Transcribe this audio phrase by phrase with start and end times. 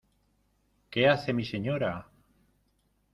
[0.89, 2.09] ¡qué hace mi señora!